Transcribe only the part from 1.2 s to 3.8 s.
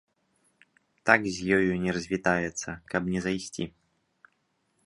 з ёю не развітаецца, каб не зайсці.